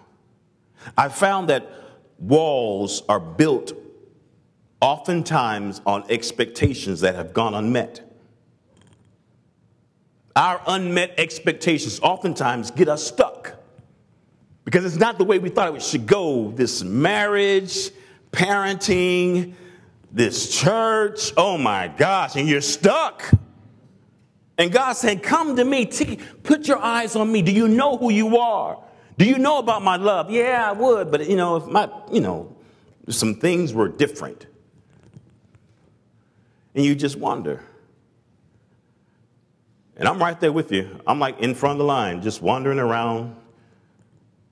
I 0.97 1.09
found 1.09 1.49
that 1.49 1.69
walls 2.19 3.03
are 3.09 3.21
built 3.21 3.73
oftentimes 4.81 5.81
on 5.87 6.05
expectations 6.11 7.01
that 7.01 7.15
have 7.15 7.33
gone 7.33 7.55
unmet. 7.55 8.01
Our 10.37 10.61
unmet 10.67 11.15
expectations 11.19 12.01
oftentimes 12.01 12.71
get 12.71 12.89
us 12.89 13.07
stuck 13.07 13.24
because 14.65 14.85
it's 14.85 14.97
not 14.97 15.19
the 15.19 15.25
way 15.25 15.39
we 15.39 15.51
thought 15.51 15.75
it 15.75 15.83
should 15.83 16.07
go. 16.07 16.51
This 16.51 16.83
marriage, 16.83 17.91
parenting, 18.33 19.55
this 20.11 20.49
church, 20.51 21.33
oh 21.37 21.59
my 21.59 21.89
gosh, 21.89 22.37
and 22.37 22.49
you're 22.49 22.61
stuck. 22.61 23.31
And 24.57 24.73
God 24.73 24.93
said, 24.95 25.23
Come 25.23 25.57
to 25.57 25.65
me, 25.65 25.87
put 26.43 26.69
your 26.69 26.79
eyes 26.79 27.17
on 27.17 27.31
me. 27.31 27.43
Do 27.43 27.53
you 27.53 27.69
know 27.69 27.97
who 27.97 28.11
you 28.11 28.39
are? 28.39 28.79
Do 29.19 29.25
you 29.25 29.39
know 29.39 29.59
about 29.59 29.83
my 29.83 29.97
love? 29.97 30.31
Yeah, 30.31 30.69
I 30.69 30.73
would, 30.73 31.11
but 31.11 31.29
you 31.29 31.37
know, 31.37 31.57
if 31.57 31.67
my, 31.67 31.89
you 32.11 32.21
know, 32.21 32.57
some 33.09 33.35
things 33.35 33.73
were 33.75 33.89
different. 33.89 34.47
And 36.75 36.85
you 36.85 36.95
just 36.95 37.17
wonder. 37.17 37.63
And 39.97 40.09
I'm 40.09 40.19
right 40.19 40.39
there 40.41 40.51
with 40.51 40.73
you. 40.73 41.01
I'm 41.07 41.21
like 41.21 41.39
in 41.39 41.55
front 41.55 41.73
of 41.73 41.79
the 41.79 41.85
line, 41.85 42.23
just 42.23 42.43
wandering 42.43 42.81
around 42.81 43.37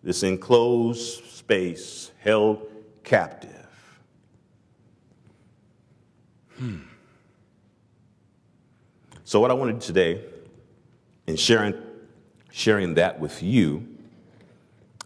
this 0.02 0.22
enclosed 0.22 1.24
space, 1.26 2.10
held 2.18 2.66
captive. 3.04 3.50
Hmm. 6.58 6.78
So, 9.24 9.40
what 9.40 9.50
I 9.50 9.54
wanted 9.54 9.80
today, 9.80 10.24
in 11.26 11.36
sharing, 11.36 11.74
sharing 12.50 12.94
that 12.94 13.18
with 13.18 13.42
you, 13.42 13.86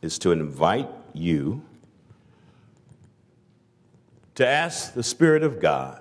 is 0.02 0.18
to 0.20 0.32
invite 0.32 0.88
you 1.12 1.62
to 4.34 4.46
ask 4.46 4.94
the 4.94 5.02
Spirit 5.02 5.42
of 5.42 5.60
God 5.60 6.00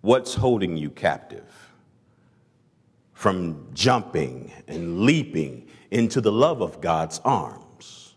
what's 0.00 0.34
holding 0.34 0.76
you 0.76 0.90
captive 0.90 1.68
from 3.12 3.66
jumping 3.74 4.52
and 4.68 5.00
leaping 5.00 5.67
into 5.90 6.20
the 6.20 6.32
love 6.32 6.60
of 6.60 6.80
God's 6.80 7.20
arms. 7.24 8.14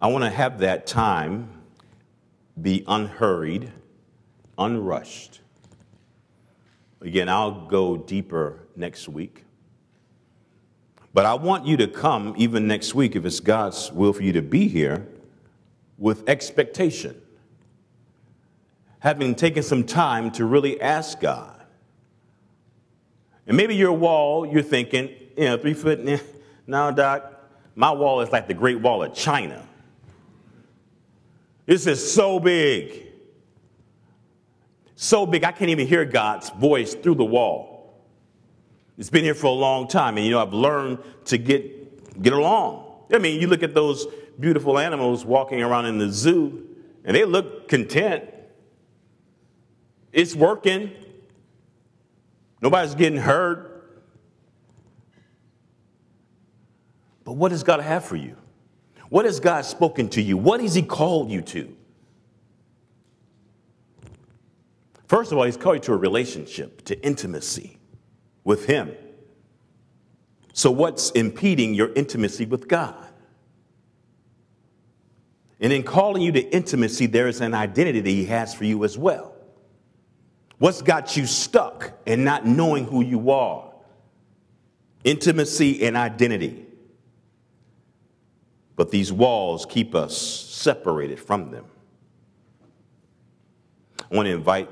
I 0.00 0.08
want 0.08 0.24
to 0.24 0.30
have 0.30 0.58
that 0.60 0.86
time 0.86 1.48
be 2.60 2.84
unhurried, 2.86 3.72
unrushed. 4.58 5.40
Again, 7.00 7.28
I'll 7.28 7.66
go 7.66 7.96
deeper 7.96 8.60
next 8.76 9.08
week. 9.08 9.44
But 11.12 11.26
I 11.26 11.34
want 11.34 11.66
you 11.66 11.76
to 11.78 11.86
come 11.86 12.34
even 12.36 12.66
next 12.66 12.94
week, 12.94 13.14
if 13.14 13.24
it's 13.24 13.40
God's 13.40 13.92
will 13.92 14.12
for 14.12 14.22
you 14.22 14.32
to 14.32 14.42
be 14.42 14.68
here, 14.68 15.06
with 15.96 16.28
expectation. 16.28 17.20
Having 18.98 19.36
taken 19.36 19.62
some 19.62 19.84
time 19.84 20.30
to 20.32 20.44
really 20.44 20.80
ask 20.80 21.20
God. 21.20 21.53
And 23.46 23.56
maybe 23.56 23.74
your 23.74 23.92
wall, 23.92 24.46
you're 24.46 24.62
thinking, 24.62 25.10
you 25.36 25.44
know, 25.44 25.58
three 25.58 25.74
foot, 25.74 26.00
now, 26.66 26.90
Doc, 26.90 27.32
my 27.74 27.90
wall 27.90 28.20
is 28.20 28.30
like 28.30 28.48
the 28.48 28.54
Great 28.54 28.80
Wall 28.80 29.02
of 29.02 29.14
China. 29.14 29.66
This 31.66 31.86
is 31.86 32.12
so 32.12 32.38
big. 32.38 33.06
So 34.96 35.26
big, 35.26 35.44
I 35.44 35.52
can't 35.52 35.70
even 35.70 35.86
hear 35.86 36.04
God's 36.04 36.50
voice 36.50 36.94
through 36.94 37.16
the 37.16 37.24
wall. 37.24 38.04
It's 38.96 39.10
been 39.10 39.24
here 39.24 39.34
for 39.34 39.46
a 39.46 39.50
long 39.50 39.88
time, 39.88 40.16
and 40.16 40.24
you 40.24 40.32
know, 40.32 40.40
I've 40.40 40.52
learned 40.52 40.98
to 41.26 41.38
get, 41.38 42.22
get 42.22 42.32
along. 42.32 42.84
I 43.12 43.18
mean, 43.18 43.40
you 43.40 43.48
look 43.48 43.62
at 43.62 43.74
those 43.74 44.06
beautiful 44.38 44.78
animals 44.78 45.24
walking 45.24 45.62
around 45.62 45.86
in 45.86 45.98
the 45.98 46.10
zoo, 46.10 46.68
and 47.04 47.16
they 47.16 47.24
look 47.24 47.68
content. 47.68 48.24
It's 50.12 50.34
working. 50.34 50.92
Nobody's 52.64 52.94
getting 52.94 53.18
hurt. 53.18 54.00
But 57.22 57.34
what 57.34 57.50
does 57.50 57.62
God 57.62 57.80
have 57.80 58.06
for 58.06 58.16
you? 58.16 58.36
What 59.10 59.26
has 59.26 59.38
God 59.38 59.66
spoken 59.66 60.08
to 60.08 60.22
you? 60.22 60.38
What 60.38 60.62
has 60.62 60.74
He 60.74 60.80
called 60.80 61.30
you 61.30 61.42
to? 61.42 61.76
First 65.08 65.30
of 65.30 65.36
all, 65.36 65.44
He's 65.44 65.58
called 65.58 65.76
you 65.76 65.80
to 65.82 65.92
a 65.92 65.96
relationship, 65.98 66.82
to 66.86 66.98
intimacy 67.04 67.76
with 68.44 68.64
Him. 68.64 68.96
So, 70.54 70.70
what's 70.70 71.10
impeding 71.10 71.74
your 71.74 71.92
intimacy 71.92 72.46
with 72.46 72.66
God? 72.66 72.96
And 75.60 75.70
in 75.70 75.82
calling 75.82 76.22
you 76.22 76.32
to 76.32 76.40
intimacy, 76.40 77.04
there 77.04 77.28
is 77.28 77.42
an 77.42 77.52
identity 77.52 78.00
that 78.00 78.08
He 78.08 78.24
has 78.24 78.54
for 78.54 78.64
you 78.64 78.84
as 78.84 78.96
well. 78.96 79.33
What's 80.58 80.82
got 80.82 81.16
you 81.16 81.26
stuck 81.26 81.92
and 82.06 82.24
not 82.24 82.46
knowing 82.46 82.84
who 82.86 83.02
you 83.02 83.30
are? 83.30 83.72
Intimacy 85.02 85.84
and 85.84 85.96
identity. 85.96 86.64
But 88.76 88.90
these 88.90 89.12
walls 89.12 89.66
keep 89.66 89.94
us 89.94 90.16
separated 90.16 91.20
from 91.20 91.50
them. 91.50 91.66
I 94.10 94.16
want 94.16 94.26
to 94.26 94.32
invite 94.32 94.68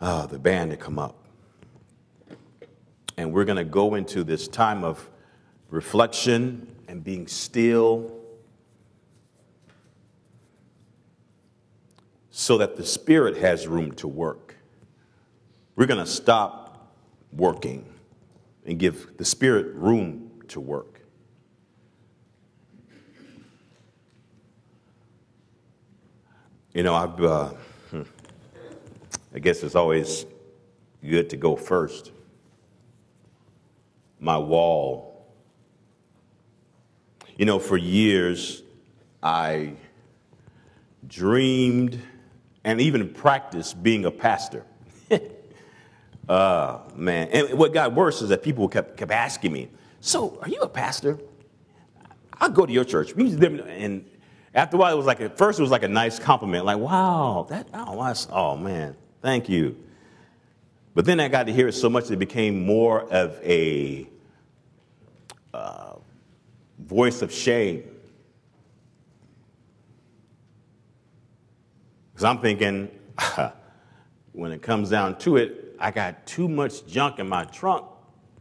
uh, 0.00 0.26
the 0.26 0.38
band 0.38 0.70
to 0.70 0.76
come 0.76 0.98
up. 0.98 1.16
And 3.16 3.32
we're 3.32 3.44
going 3.44 3.56
to 3.56 3.64
go 3.64 3.94
into 3.94 4.24
this 4.24 4.46
time 4.46 4.84
of 4.84 5.08
reflection 5.70 6.74
and 6.88 7.02
being 7.02 7.26
still 7.26 8.12
so 12.30 12.58
that 12.58 12.76
the 12.76 12.84
Spirit 12.84 13.38
has 13.38 13.66
room 13.66 13.92
to 13.92 14.06
work. 14.06 14.45
We're 15.76 15.86
going 15.86 16.04
to 16.04 16.10
stop 16.10 16.94
working 17.32 17.86
and 18.64 18.78
give 18.78 19.16
the 19.18 19.24
Spirit 19.24 19.74
room 19.74 20.42
to 20.48 20.58
work. 20.58 21.00
You 26.72 26.82
know, 26.82 26.94
I've, 26.94 27.22
uh, 27.22 27.48
hmm, 27.90 28.02
I 29.34 29.38
guess 29.38 29.62
it's 29.62 29.74
always 29.74 30.26
good 31.02 31.30
to 31.30 31.36
go 31.36 31.56
first 31.56 32.12
my 34.18 34.38
wall. 34.38 35.26
You 37.36 37.44
know, 37.44 37.58
for 37.58 37.76
years, 37.76 38.62
I 39.22 39.74
dreamed 41.06 42.00
and 42.64 42.80
even 42.80 43.10
practiced 43.10 43.82
being 43.82 44.04
a 44.04 44.10
pastor. 44.10 44.64
Uh, 46.28 46.78
man. 46.94 47.28
And 47.28 47.58
what 47.58 47.72
got 47.72 47.94
worse 47.94 48.22
is 48.22 48.30
that 48.30 48.42
people 48.42 48.68
kept, 48.68 48.96
kept 48.96 49.12
asking 49.12 49.52
me, 49.52 49.68
So, 50.00 50.38
are 50.42 50.48
you 50.48 50.60
a 50.60 50.68
pastor? 50.68 51.18
I'll 52.38 52.50
go 52.50 52.66
to 52.66 52.72
your 52.72 52.84
church. 52.84 53.12
And 53.12 54.04
after 54.54 54.76
a 54.76 54.80
while, 54.80 54.92
it 54.92 54.96
was 54.96 55.06
like, 55.06 55.20
at 55.20 55.38
first, 55.38 55.58
it 55.58 55.62
was 55.62 55.70
like 55.70 55.82
a 55.82 55.88
nice 55.88 56.18
compliment, 56.18 56.64
like, 56.64 56.78
wow, 56.78 57.46
that, 57.50 57.68
oh, 57.72 58.14
oh 58.30 58.56
man, 58.56 58.96
thank 59.22 59.48
you. 59.48 59.76
But 60.94 61.04
then 61.04 61.20
I 61.20 61.28
got 61.28 61.46
to 61.46 61.52
hear 61.52 61.68
it 61.68 61.72
so 61.72 61.90
much 61.90 62.10
it 62.10 62.16
became 62.16 62.64
more 62.64 63.02
of 63.12 63.38
a 63.42 64.08
uh, 65.52 65.96
voice 66.78 67.22
of 67.22 67.32
shame. 67.32 67.84
Because 72.12 72.24
I'm 72.24 72.38
thinking, 72.38 72.88
when 74.32 74.52
it 74.52 74.62
comes 74.62 74.88
down 74.88 75.18
to 75.18 75.36
it, 75.36 75.65
I 75.78 75.90
got 75.90 76.26
too 76.26 76.48
much 76.48 76.86
junk 76.86 77.18
in 77.18 77.28
my 77.28 77.44
trunk 77.44 77.86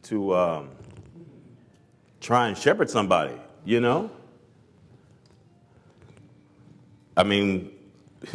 to 0.03 0.35
um, 0.35 0.69
try 2.21 2.47
and 2.47 2.57
shepherd 2.57 2.89
somebody, 2.89 3.35
you 3.65 3.81
know? 3.81 4.09
I 7.17 7.23
mean, 7.23 7.71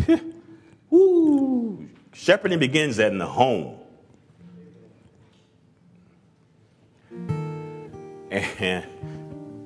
woo, 0.90 1.88
Shepherding 2.12 2.58
begins 2.58 2.98
at 2.98 3.12
in 3.12 3.18
the 3.18 3.26
home. 3.26 3.76
And, 8.30 8.86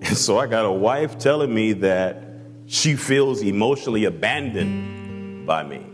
and 0.00 0.16
so 0.16 0.38
I 0.38 0.46
got 0.46 0.64
a 0.64 0.72
wife 0.72 1.18
telling 1.18 1.52
me 1.52 1.72
that 1.74 2.22
she 2.66 2.96
feels 2.96 3.42
emotionally 3.42 4.04
abandoned 4.04 5.46
by 5.46 5.64
me. 5.64 5.93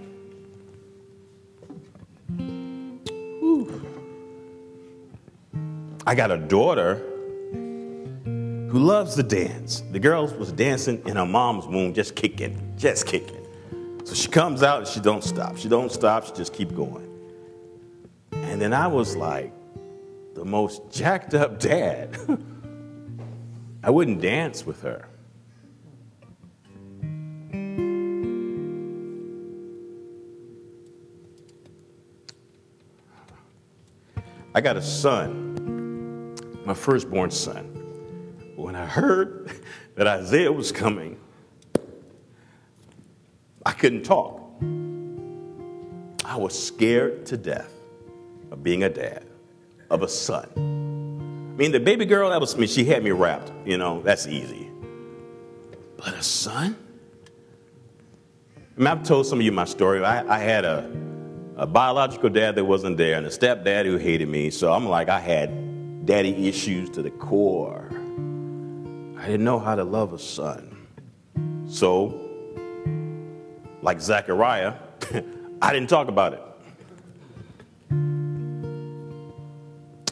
I 6.06 6.14
got 6.14 6.30
a 6.30 6.38
daughter 6.38 6.96
who 8.24 8.78
loves 8.78 9.16
to 9.16 9.22
dance. 9.22 9.82
The 9.90 9.98
girl 9.98 10.26
was 10.26 10.52
dancing 10.52 11.02
in 11.06 11.16
her 11.16 11.26
mom's 11.26 11.66
womb, 11.66 11.92
just 11.92 12.14
kicking, 12.14 12.74
just 12.76 13.06
kicking. 13.06 13.46
So 14.04 14.14
she 14.14 14.28
comes 14.28 14.62
out 14.62 14.78
and 14.78 14.86
she 14.88 15.00
don't 15.00 15.22
stop. 15.22 15.56
She 15.56 15.68
don't 15.68 15.92
stop. 15.92 16.24
She 16.26 16.32
just 16.32 16.52
keep 16.52 16.74
going. 16.74 17.06
And 18.32 18.60
then 18.60 18.72
I 18.72 18.86
was 18.86 19.14
like, 19.16 19.52
the 20.34 20.44
most 20.44 20.90
jacked 20.90 21.34
up 21.34 21.58
dad. 21.58 22.16
I 23.82 23.90
wouldn't 23.90 24.20
dance 24.20 24.64
with 24.64 24.82
her. 24.82 25.06
I 34.52 34.60
got 34.60 34.76
a 34.76 34.82
son, 34.82 35.49
my 36.70 36.74
firstborn 36.74 37.32
son. 37.32 37.64
When 38.54 38.76
I 38.76 38.86
heard 38.86 39.50
that 39.96 40.06
Isaiah 40.06 40.52
was 40.52 40.70
coming, 40.70 41.18
I 43.66 43.72
couldn't 43.72 44.04
talk. 44.04 44.40
I 46.24 46.36
was 46.36 46.56
scared 46.56 47.26
to 47.26 47.36
death 47.36 47.72
of 48.52 48.62
being 48.62 48.84
a 48.84 48.88
dad, 48.88 49.26
of 49.90 50.04
a 50.04 50.08
son. 50.08 50.48
I 50.54 51.58
mean, 51.60 51.72
the 51.72 51.80
baby 51.80 52.04
girl, 52.04 52.30
that 52.30 52.40
was 52.40 52.56
me, 52.56 52.68
she 52.68 52.84
had 52.84 53.02
me 53.02 53.10
wrapped, 53.10 53.50
you 53.64 53.76
know, 53.76 54.00
that's 54.02 54.28
easy. 54.28 54.70
But 55.96 56.14
a 56.14 56.22
son? 56.22 56.76
I 58.56 58.78
mean, 58.78 58.86
I've 58.86 59.02
told 59.02 59.26
some 59.26 59.40
of 59.40 59.44
you 59.44 59.50
my 59.50 59.64
story. 59.64 60.04
I, 60.04 60.36
I 60.36 60.38
had 60.38 60.64
a, 60.64 60.88
a 61.56 61.66
biological 61.66 62.30
dad 62.30 62.54
that 62.54 62.64
wasn't 62.64 62.96
there 62.96 63.18
and 63.18 63.26
a 63.26 63.30
stepdad 63.30 63.86
who 63.86 63.96
hated 63.96 64.28
me. 64.28 64.50
So 64.50 64.72
I'm 64.72 64.88
like, 64.88 65.08
I 65.08 65.18
had 65.18 65.69
daddy 66.04 66.48
issues 66.48 66.90
to 66.90 67.02
the 67.02 67.10
core. 67.10 67.88
I 69.18 69.26
didn't 69.26 69.44
know 69.44 69.58
how 69.58 69.74
to 69.74 69.84
love 69.84 70.12
a 70.12 70.18
son. 70.18 70.76
So, 71.68 72.28
like 73.82 74.00
Zechariah, 74.00 74.74
I 75.62 75.72
didn't 75.72 75.88
talk 75.88 76.08
about 76.08 76.32
it. 76.32 76.42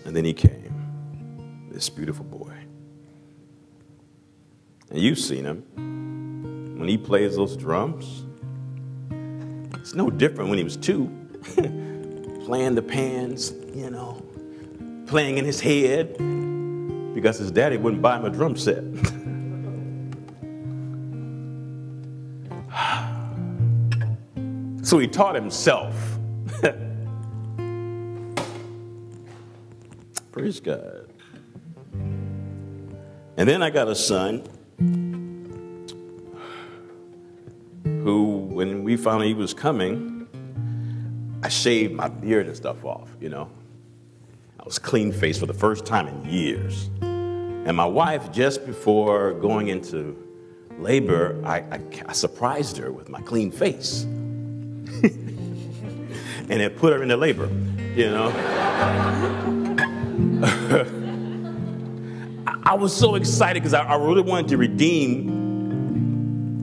And 0.05 0.17
then 0.17 0.25
he 0.25 0.33
came, 0.33 1.69
this 1.71 1.89
beautiful 1.89 2.25
boy. 2.25 2.53
And 4.91 4.99
you've 4.99 5.19
seen 5.19 5.45
him. 5.45 5.65
When 6.79 6.89
he 6.89 6.97
plays 6.97 7.37
those 7.37 7.57
drums, 7.57 8.25
it's 9.75 9.95
no 9.95 10.11
different 10.11 10.49
when 10.49 10.59
he 10.59 10.65
was 10.65 10.77
two, 10.77 11.11
playing 12.45 12.75
the 12.75 12.83
pans, 12.83 13.53
you 13.75 13.91
know, 13.91 14.23
playing 15.09 15.39
in 15.39 15.45
his 15.45 15.61
head, 15.61 16.17
because 17.15 17.39
his 17.39 17.51
daddy 17.51 17.77
wouldn't 17.79 18.03
buy 18.03 18.19
him 18.19 18.27
a 18.27 18.31
drum 18.31 18.57
set. 18.57 18.85
so 24.87 24.99
he 24.99 25.09
taught 25.09 25.35
himself. 25.35 26.19
Praise 30.31 30.61
God. 30.61 31.09
And 33.37 33.49
then 33.49 33.63
I 33.63 33.71
got 33.71 33.89
a 33.89 33.95
son 33.95 34.45
who, 37.85 38.49
when 38.51 38.85
we 38.85 38.97
found 38.97 39.25
he 39.25 39.35
was 39.35 39.55
coming, 39.55 40.29
I 41.43 41.49
shaved 41.49 41.95
my 41.95 42.09
beard 42.09 42.47
and 42.47 42.57
stuff 42.57 42.85
off, 42.85 43.09
you 43.21 43.29
know. 43.29 43.49
Was 44.69 44.79
clean 44.79 45.13
faced 45.13 45.41
for 45.41 45.47
the 45.47 45.55
first 45.55 45.87
time 45.87 46.07
in 46.09 46.29
years. 46.29 46.91
And 47.01 47.75
my 47.75 47.87
wife, 47.87 48.31
just 48.31 48.67
before 48.67 49.33
going 49.33 49.69
into 49.69 50.15
labor, 50.79 51.41
I, 51.43 51.61
I, 51.61 51.81
I 52.07 52.13
surprised 52.13 52.77
her 52.77 52.93
with 52.93 53.09
my 53.09 53.23
clean 53.23 53.51
face. 53.51 54.03
and 54.03 55.25
it 56.51 56.77
put 56.77 56.93
her 56.93 57.03
into 57.03 57.17
labor, 57.17 57.49
you 57.95 58.11
know. 58.11 58.29
I 62.63 62.75
was 62.75 62.95
so 62.95 63.15
excited 63.15 63.63
because 63.63 63.73
I, 63.73 63.85
I 63.85 63.97
really 63.97 64.21
wanted 64.21 64.49
to 64.49 64.59
redeem 64.59 65.33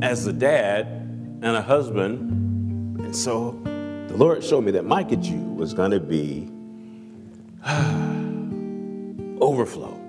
as 0.04 0.28
a 0.28 0.34
dad 0.34 0.86
and 1.42 1.44
a 1.44 1.62
husband. 1.64 3.00
And 3.00 3.16
so 3.16 3.60
the 3.64 4.16
Lord 4.16 4.44
showed 4.44 4.64
me 4.64 4.74
that 4.74 4.86
Micah 4.86 5.16
Jew 5.16 5.42
was 5.56 5.74
going 5.74 5.90
to 5.90 6.00
be 6.00 6.52
overflow. 9.42 10.00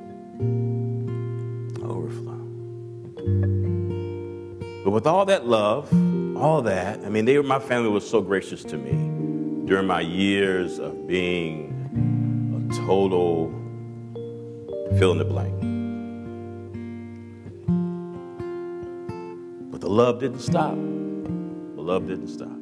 Overflow. 1.82 2.36
But 4.84 4.90
with 4.90 5.06
all 5.06 5.24
that 5.24 5.46
love, 5.46 5.90
all 6.36 6.60
that, 6.62 7.00
I 7.02 7.08
mean, 7.08 7.24
they 7.24 7.38
my 7.38 7.58
family 7.58 7.88
was 7.88 8.06
so 8.06 8.20
gracious 8.20 8.62
to 8.64 8.76
me 8.76 9.66
during 9.66 9.86
my 9.86 10.02
years 10.02 10.78
of 10.78 11.06
being 11.06 11.72
a 12.70 12.74
total 12.86 13.48
fill 14.98 15.12
in 15.12 15.18
the 15.18 15.24
blank. 15.24 15.54
But 19.70 19.80
the 19.80 19.88
love 19.88 20.20
didn't 20.20 20.40
stop. 20.40 20.74
The 20.74 21.82
love 21.82 22.06
didn't 22.06 22.28
stop. 22.28 22.52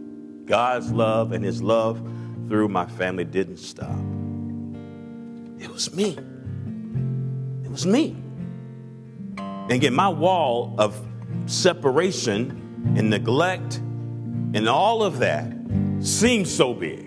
God's 0.45 0.93
love 0.93 1.33
and 1.33 1.45
His 1.45 1.61
love 1.61 2.01
through 2.49 2.69
my 2.69 2.87
family 2.87 3.25
didn't 3.25 3.57
stop. 3.57 3.99
It 5.65 5.71
was 5.71 5.93
me. 5.95 6.17
It 7.65 7.71
was 7.71 7.87
me. 7.87 8.17
And 9.39 9.73
again, 9.73 9.95
my 9.95 10.11
wall 10.11 10.75
of 10.79 11.01
separation 11.47 12.95
and 12.97 13.11
neglect 13.11 13.81
and 14.55 14.69
all 14.69 15.03
of 15.03 15.19
that 15.19 15.53
seemed 16.01 16.47
so 16.47 16.75
big. 16.75 17.01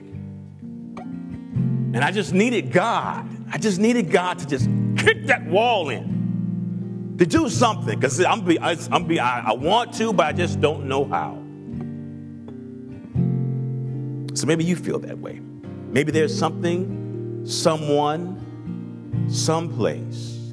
And 0.98 2.00
I 2.00 2.12
just 2.12 2.34
needed 2.34 2.72
God. 2.72 3.30
I 3.52 3.58
just 3.58 3.80
needed 3.80 4.12
God 4.12 4.40
to 4.40 4.48
just 4.48 4.68
kick 4.98 5.28
that 5.28 5.46
wall 5.46 5.90
in, 5.90 7.16
to 7.18 7.26
do 7.26 7.48
something. 7.50 7.98
Because 7.98 8.20
I'm 8.24 8.44
be, 8.44 8.60
I, 8.60 8.76
I'm 8.92 9.06
be, 9.06 9.20
I, 9.20 9.52
I 9.52 9.54
want 9.54 9.94
to, 9.94 10.12
but 10.12 10.26
I 10.26 10.34
just 10.34 10.60
don't 10.60 10.88
know 10.88 11.06
how. 11.06 11.36
So 14.36 14.46
maybe 14.46 14.66
you 14.66 14.76
feel 14.76 15.00
that 15.00 15.18
way. 15.18 15.40
Maybe 15.90 16.12
there's 16.12 16.38
something, 16.38 17.44
someone, 17.46 18.47
someplace. 19.30 20.52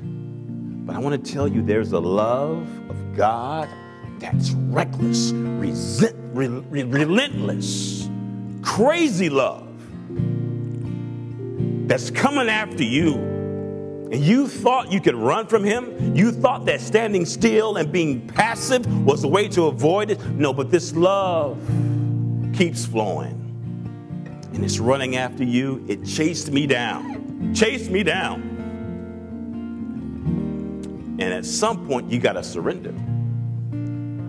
But 0.85 0.97
I 0.97 0.99
want 0.99 1.25
to 1.25 1.33
tell 1.33 1.49
you 1.49 1.63
there's 1.63 1.93
a 1.93 2.01
love 2.01 2.69
of 2.91 3.17
God 3.17 3.69
that's 4.19 4.51
reckless, 4.53 5.33
resent, 5.33 6.17
re, 6.35 6.49
re, 6.49 6.83
relentless, 6.85 8.09
crazy 8.63 9.29
love 9.29 9.69
that's 11.89 12.11
coming 12.11 12.49
after 12.49 12.83
you. 12.83 13.15
And 14.13 14.17
you 14.17 14.47
thought 14.47 14.93
you 14.93 15.01
could 15.01 15.15
run 15.15 15.47
from 15.47 15.65
him? 15.65 16.15
You 16.15 16.31
thought 16.31 16.67
that 16.67 16.81
standing 16.81 17.25
still 17.27 17.77
and 17.77 17.91
being 17.91 18.27
passive 18.29 18.87
was 19.05 19.23
the 19.23 19.29
way 19.29 19.49
to 19.49 19.67
avoid 19.67 20.11
it? 20.11 20.25
No, 20.27 20.53
but 20.53 20.71
this 20.71 20.95
love 20.95 21.59
keeps 22.53 22.87
flowing. 22.87 23.41
And 24.53 24.65
it's 24.65 24.79
running 24.79 25.17
after 25.17 25.43
you. 25.43 25.85
It 25.89 26.05
chased 26.05 26.53
me 26.53 26.67
down. 26.67 27.53
Chased 27.55 27.91
me 27.91 28.03
down. 28.03 28.54
And 31.25 31.33
at 31.33 31.47
some 31.47 31.87
point, 31.87 32.11
you 32.11 32.19
got 32.19 32.35
to 32.35 32.45
surrender. 32.45 32.93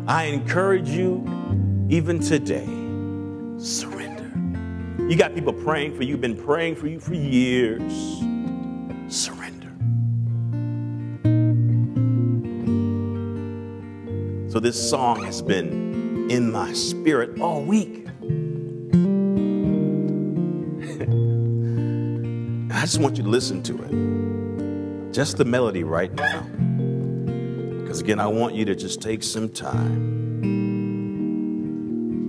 I 0.07 0.27
encourage 0.27 0.87
you, 0.87 1.25
even 1.89 2.21
today, 2.21 2.65
surrender. 3.57 4.31
You 5.03 5.17
got 5.17 5.35
people 5.35 5.51
praying 5.51 5.97
for 5.97 6.03
you, 6.03 6.15
been 6.15 6.41
praying 6.41 6.77
for 6.77 6.87
you 6.87 7.01
for 7.01 7.13
years. 7.13 7.91
Surrender. 9.09 9.73
So, 14.49 14.61
this 14.61 14.89
song 14.89 15.25
has 15.25 15.41
been 15.41 16.31
in 16.31 16.49
my 16.49 16.71
spirit 16.71 17.41
all 17.41 17.61
week. 17.61 18.07
I 22.73 22.79
just 22.79 23.01
want 23.01 23.17
you 23.17 23.23
to 23.23 23.29
listen 23.29 23.61
to 23.63 23.83
it. 23.83 25.13
Just 25.13 25.35
the 25.35 25.43
melody 25.43 25.83
right 25.83 26.13
now. 26.13 26.47
Because 27.95 28.03
again, 28.03 28.19
I 28.19 28.27
want 28.27 28.55
you 28.55 28.65
to 28.65 28.75
just 28.75 29.01
take 29.01 29.23
some 29.23 29.47
time 29.47 30.27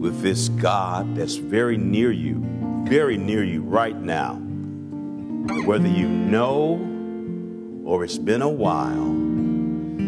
with 0.01 0.23
this 0.23 0.49
God 0.49 1.17
that's 1.17 1.35
very 1.35 1.77
near 1.77 2.13
you 2.13 2.41
very 2.89 3.17
near 3.17 3.43
you 3.43 3.63
right 3.63 4.01
now. 4.01 4.35
Whether 5.65 5.89
you 5.89 6.07
know 6.07 6.75
or 7.85 8.05
it's 8.05 8.17
been 8.17 8.43
a 8.43 8.49
while, 8.49 9.13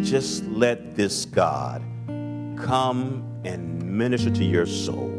just 0.04 0.44
let 0.44 0.94
this 0.94 1.24
God 1.24 1.82
come 2.56 3.24
and 3.44 3.82
minister 3.82 4.30
to 4.30 4.44
your 4.44 4.66
soul. 4.66 5.12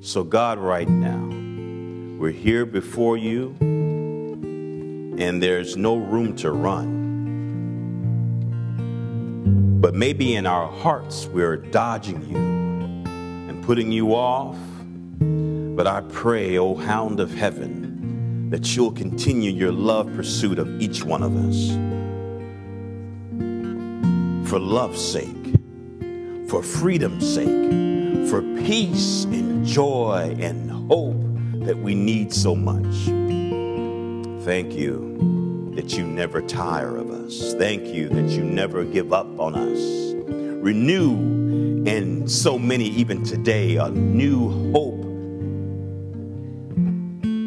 So, 0.00 0.24
God, 0.24 0.58
right 0.58 0.88
now, 0.88 1.28
we're 2.18 2.30
here 2.30 2.64
before 2.64 3.18
you, 3.18 3.54
and 3.60 5.42
there's 5.42 5.76
no 5.76 5.96
room 5.96 6.36
to 6.36 6.52
run. 6.52 6.95
Maybe 9.96 10.34
in 10.34 10.44
our 10.44 10.70
hearts, 10.70 11.24
we're 11.26 11.56
dodging 11.56 12.22
you 12.28 12.36
and 12.36 13.64
putting 13.64 13.90
you 13.90 14.14
off. 14.14 14.58
But 15.18 15.86
I 15.86 16.02
pray, 16.12 16.58
O 16.58 16.74
hound 16.74 17.18
of 17.18 17.32
heaven, 17.32 18.50
that 18.50 18.76
you'll 18.76 18.92
continue 18.92 19.50
your 19.50 19.72
love 19.72 20.14
pursuit 20.14 20.58
of 20.58 20.82
each 20.82 21.02
one 21.02 21.22
of 21.22 21.34
us. 21.36 21.70
For 24.50 24.58
love's 24.58 25.00
sake, 25.00 25.54
for 26.48 26.62
freedom's 26.62 27.26
sake, 27.34 28.28
for 28.28 28.42
peace 28.64 29.24
and 29.24 29.64
joy 29.66 30.36
and 30.38 30.70
hope 30.90 31.16
that 31.64 31.78
we 31.78 31.94
need 31.94 32.34
so 32.34 32.54
much. 32.54 32.94
Thank 34.44 34.74
you 34.74 35.45
that 35.76 35.96
you 35.96 36.06
never 36.06 36.40
tire 36.40 36.96
of 36.96 37.10
us. 37.10 37.54
Thank 37.54 37.86
you 37.94 38.08
that 38.08 38.30
you 38.30 38.42
never 38.42 38.82
give 38.82 39.12
up 39.12 39.38
on 39.38 39.54
us. 39.54 40.14
Renew 40.26 41.84
and 41.86 42.28
so 42.30 42.58
many, 42.58 42.86
even 42.86 43.22
today, 43.22 43.76
a 43.76 43.90
new 43.90 44.72
hope, 44.72 45.04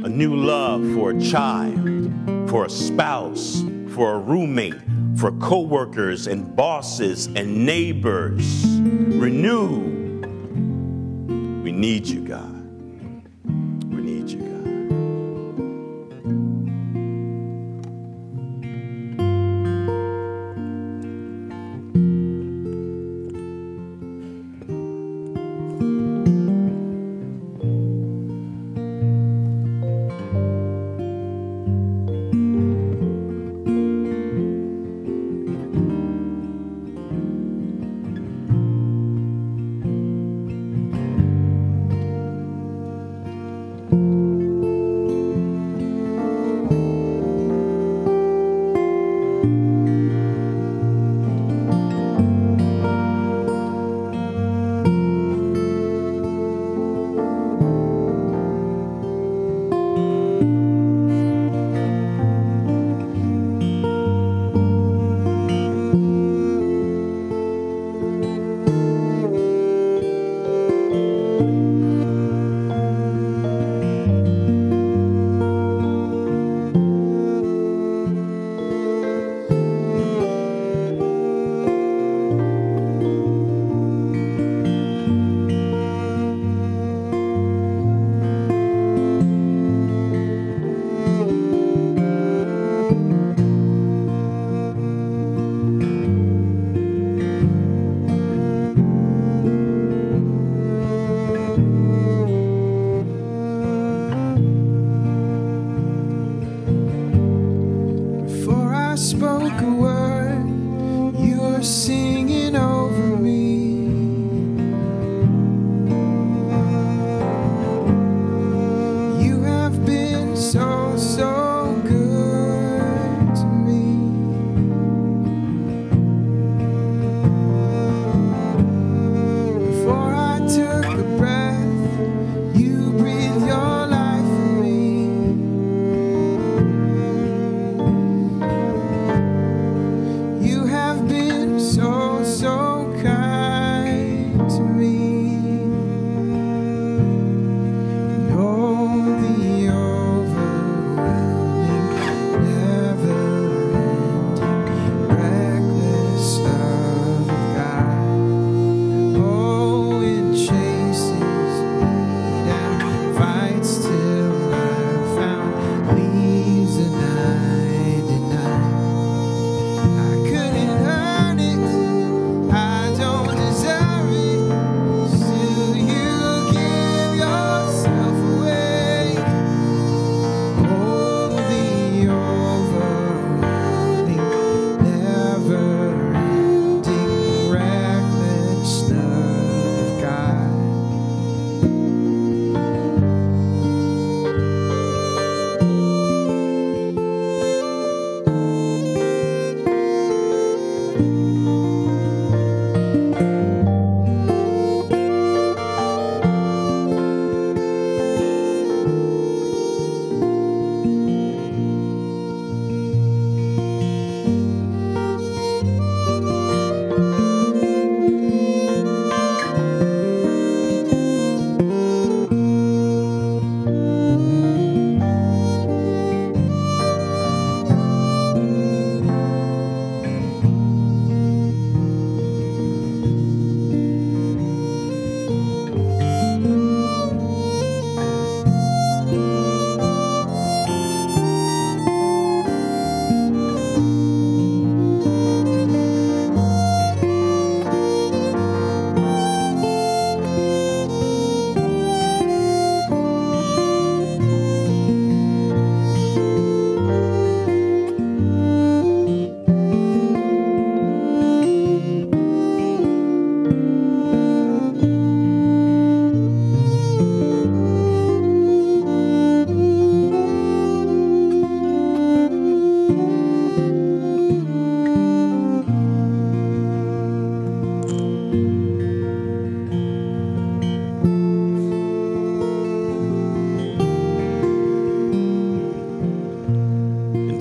a 0.06 0.10
new 0.10 0.36
love 0.36 0.82
for 0.94 1.12
a 1.12 1.20
child, 1.20 2.14
for 2.50 2.66
a 2.66 2.70
spouse, 2.70 3.64
for 3.90 4.14
a 4.14 4.20
roommate, 4.20 4.80
for 5.18 5.32
coworkers 5.34 6.28
and 6.28 6.56
bosses 6.56 7.26
and 7.26 7.66
neighbors. 7.66 8.64
Renew. 8.80 9.98
We 11.64 11.72
need 11.72 12.06
you, 12.08 12.22
God. 12.22 12.59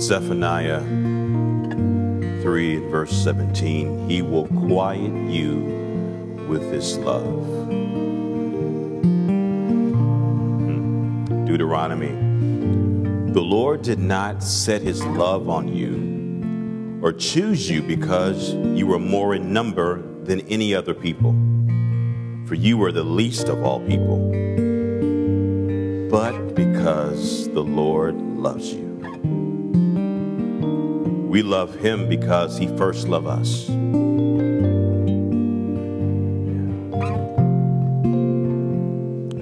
Zephaniah 0.08 0.80
3 2.40 2.76
and 2.76 2.90
verse 2.90 3.12
17, 3.12 4.08
He 4.08 4.22
will 4.22 4.46
quiet 4.46 5.12
you 5.30 5.56
with 6.48 6.62
His 6.72 6.96
love. 6.96 7.44
Hmm. 10.64 11.44
Deuteronomy, 11.44 12.12
the 13.34 13.42
Lord 13.42 13.82
did 13.82 13.98
not 13.98 14.42
set 14.42 14.80
His 14.80 15.04
love 15.04 15.50
on 15.50 15.68
you 15.68 17.02
or 17.02 17.12
choose 17.12 17.68
you 17.68 17.82
because 17.82 18.54
you 18.54 18.86
were 18.86 18.98
more 18.98 19.34
in 19.34 19.52
number 19.52 20.00
than 20.24 20.40
any 20.48 20.74
other 20.74 20.94
people, 20.94 21.32
for 22.46 22.54
you 22.54 22.78
were 22.78 22.92
the 22.92 23.04
least 23.04 23.50
of 23.50 23.62
all 23.62 23.80
people, 23.80 24.30
but 26.10 26.54
because 26.54 27.46
the 27.50 27.62
Lord 27.62 28.14
loves 28.14 28.72
you. 28.72 28.87
We 31.28 31.42
love 31.42 31.74
him 31.74 32.08
because 32.08 32.56
he 32.56 32.66
first 32.78 33.06
loved 33.06 33.26
us. 33.26 33.68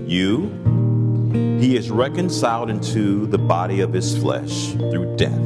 You, 0.05 0.51
he 1.61 1.77
is 1.77 1.89
reconciled 1.89 2.71
into 2.71 3.29
the 3.29 3.39
body 3.39 3.83
of 3.83 3.93
his 3.93 4.19
flesh 4.19 4.73
through 4.73 5.15
death 5.15 5.39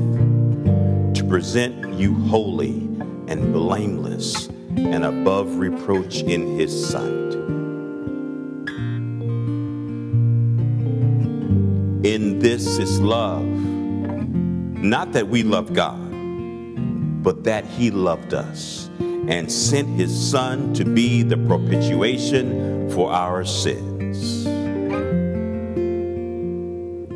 to 1.14 1.26
present 1.29 1.92
you 1.92 2.14
holy 2.14 2.88
and 3.29 3.53
blameless 3.53 4.46
and 4.79 5.05
above 5.05 5.59
reproach 5.59 6.22
in 6.22 6.59
his 6.59 6.88
sight. 6.88 7.35
In 12.03 12.38
this 12.38 12.79
is 12.79 12.98
love, 12.98 13.44
not 13.44 15.12
that 15.12 15.29
we 15.29 15.42
love 15.42 15.74
God 15.74 16.10
but 17.22 17.44
that 17.44 17.64
he 17.64 17.90
loved 17.90 18.35
us 18.35 18.90
and 18.98 19.50
sent 19.50 19.88
his 19.88 20.30
son 20.30 20.72
to 20.74 20.85
be 20.85 21.22
the 21.22 21.37
propitiation 21.37 22.90
for 22.90 23.12
our 23.12 23.44
sins. 23.44 24.44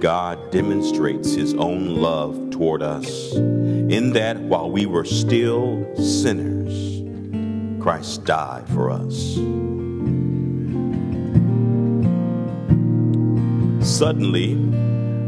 God 0.00 0.50
demonstrates 0.50 1.32
his 1.32 1.54
own 1.54 1.96
love 1.96 2.50
toward 2.50 2.82
us 2.82 3.34
in 3.34 4.12
that 4.12 4.38
while 4.38 4.70
we 4.70 4.84
were 4.84 5.04
still 5.04 5.86
sinners, 5.96 7.02
Christ 7.82 8.24
died 8.24 8.68
for 8.68 8.90
us. 8.90 9.34
Suddenly, 13.86 14.52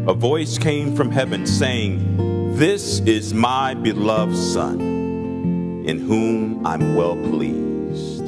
a 0.07 0.15
voice 0.15 0.59
came 0.59 0.95
from 0.95 1.11
heaven 1.11 1.47
saying, 1.47 2.36
this 2.57 3.01
is 3.01 3.35
my 3.35 3.75
beloved 3.75 4.35
Son, 4.35 4.81
in 5.87 5.99
whom 5.99 6.67
I'm 6.67 6.95
well 6.95 7.15
pleased. 7.15 8.25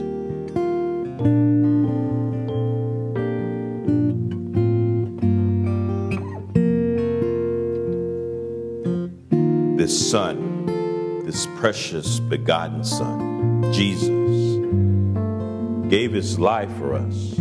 This 9.79 10.11
Son, 10.11 10.67
this 11.25 11.47
precious 11.57 12.21
begotten 12.21 12.85
Son, 12.85 13.73
Jesus, 13.73 14.59
gave 15.89 16.13
his 16.13 16.39
life 16.39 16.71
for 16.77 16.93
us 16.93 17.39